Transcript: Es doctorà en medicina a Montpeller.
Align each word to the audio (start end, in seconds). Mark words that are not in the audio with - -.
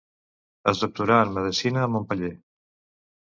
Es 0.71 0.79
doctorà 0.83 1.17
en 1.25 1.35
medicina 1.35 1.83
a 1.87 1.91
Montpeller. 1.97 2.31